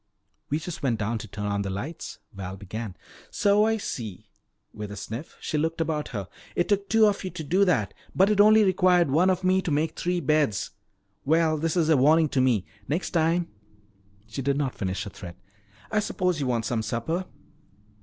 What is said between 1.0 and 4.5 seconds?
to turn on the lights," Val began. "So I see."